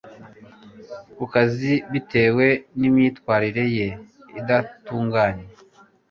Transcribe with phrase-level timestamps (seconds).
[1.15, 2.45] ku kazi bitewe
[2.79, 3.87] n imyitwarire ye
[4.39, 5.45] itandukanye